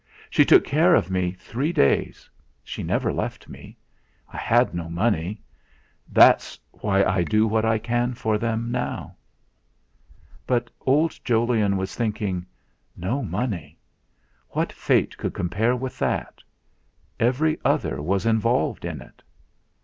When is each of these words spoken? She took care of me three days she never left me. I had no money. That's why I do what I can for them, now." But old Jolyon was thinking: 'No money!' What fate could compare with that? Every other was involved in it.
She 0.31 0.45
took 0.45 0.63
care 0.65 0.95
of 0.95 1.11
me 1.11 1.33
three 1.33 1.71
days 1.71 2.27
she 2.63 2.81
never 2.81 3.13
left 3.13 3.47
me. 3.47 3.77
I 4.33 4.37
had 4.37 4.73
no 4.73 4.89
money. 4.89 5.43
That's 6.09 6.57
why 6.71 7.03
I 7.03 7.21
do 7.21 7.45
what 7.45 7.65
I 7.65 7.77
can 7.77 8.15
for 8.15 8.39
them, 8.39 8.71
now." 8.71 9.15
But 10.47 10.71
old 10.87 11.19
Jolyon 11.23 11.77
was 11.77 11.93
thinking: 11.93 12.47
'No 12.97 13.21
money!' 13.21 13.77
What 14.49 14.73
fate 14.73 15.15
could 15.19 15.35
compare 15.35 15.75
with 15.75 15.99
that? 15.99 16.41
Every 17.19 17.59
other 17.63 18.01
was 18.01 18.25
involved 18.25 18.85
in 18.85 19.01
it. 19.01 19.21